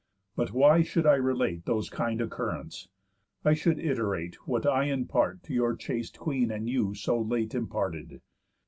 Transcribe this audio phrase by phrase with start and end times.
[0.35, 2.87] But why should I relate Those kind occurrents?
[3.45, 7.53] I should iterate What I in part to your chaste queen and you So late
[7.53, 8.19] imparted.